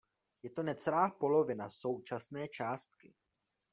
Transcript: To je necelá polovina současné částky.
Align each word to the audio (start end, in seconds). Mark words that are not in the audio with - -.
To 0.55 0.61
je 0.61 0.65
necelá 0.65 1.09
polovina 1.09 1.69
současné 1.69 2.47
částky. 2.47 3.13